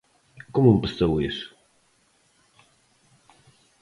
Como 0.53 0.73
empezou 0.75 1.13
iso? 1.29 1.49